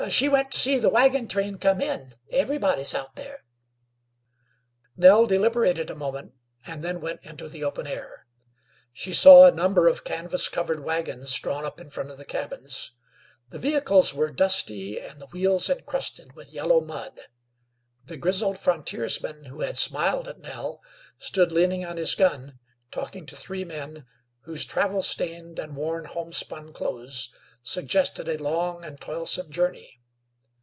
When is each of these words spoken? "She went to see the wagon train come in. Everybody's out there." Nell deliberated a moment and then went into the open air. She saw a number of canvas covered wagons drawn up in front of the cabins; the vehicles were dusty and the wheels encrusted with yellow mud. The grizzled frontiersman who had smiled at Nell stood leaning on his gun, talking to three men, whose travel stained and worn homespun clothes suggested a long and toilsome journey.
"She 0.09 0.27
went 0.27 0.49
to 0.49 0.57
see 0.59 0.79
the 0.79 0.89
wagon 0.89 1.27
train 1.27 1.59
come 1.59 1.79
in. 1.79 2.15
Everybody's 2.31 2.95
out 2.95 3.15
there." 3.15 3.43
Nell 4.97 5.27
deliberated 5.27 5.91
a 5.91 5.95
moment 5.95 6.33
and 6.65 6.83
then 6.83 7.01
went 7.01 7.19
into 7.21 7.47
the 7.47 7.63
open 7.63 7.85
air. 7.85 8.25
She 8.91 9.13
saw 9.13 9.45
a 9.45 9.51
number 9.51 9.87
of 9.87 10.03
canvas 10.03 10.49
covered 10.49 10.83
wagons 10.83 11.39
drawn 11.39 11.65
up 11.65 11.79
in 11.79 11.91
front 11.91 12.09
of 12.09 12.17
the 12.17 12.25
cabins; 12.25 12.93
the 13.51 13.59
vehicles 13.59 14.11
were 14.11 14.31
dusty 14.31 14.99
and 14.99 15.21
the 15.21 15.27
wheels 15.27 15.69
encrusted 15.69 16.33
with 16.35 16.51
yellow 16.51 16.81
mud. 16.81 17.19
The 18.03 18.17
grizzled 18.17 18.57
frontiersman 18.57 19.45
who 19.45 19.61
had 19.61 19.77
smiled 19.77 20.27
at 20.27 20.39
Nell 20.39 20.81
stood 21.19 21.51
leaning 21.51 21.85
on 21.85 21.97
his 21.97 22.15
gun, 22.15 22.57
talking 22.89 23.27
to 23.27 23.35
three 23.35 23.63
men, 23.65 24.07
whose 24.45 24.65
travel 24.65 25.03
stained 25.03 25.59
and 25.59 25.75
worn 25.75 26.05
homespun 26.05 26.73
clothes 26.73 27.31
suggested 27.63 28.27
a 28.27 28.37
long 28.37 28.83
and 28.83 28.99
toilsome 28.99 29.51
journey. 29.51 29.99